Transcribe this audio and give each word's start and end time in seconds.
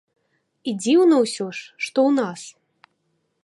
І 0.71 0.71
дзіўна 0.83 1.15
ўсё 1.25 1.47
ж, 1.59 1.67
што 1.87 1.99
ў 2.11 2.17
нас. 2.19 2.41